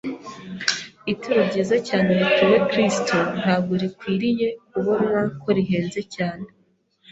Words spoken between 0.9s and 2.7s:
Ituro ryiza cyane rituwe